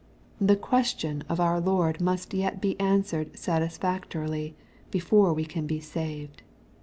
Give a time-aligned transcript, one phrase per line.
[0.39, 4.55] The question of our Lord must yet be an swered satisfactorily^
[4.89, 6.41] before we can be saved.